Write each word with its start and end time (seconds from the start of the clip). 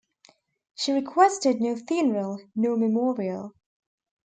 She 0.73 0.93
requested 0.93 1.61
no 1.61 1.75
funeral 1.75 2.39
nor 2.55 2.75
memorial. 2.75 3.53